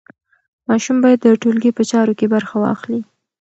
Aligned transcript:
ماشوم 0.67 0.97
باید 1.03 1.19
د 1.21 1.27
ټولګي 1.41 1.71
په 1.77 1.83
چارو 1.91 2.13
کې 2.19 2.25
برخه 2.35 2.55
واخلي. 2.59 3.01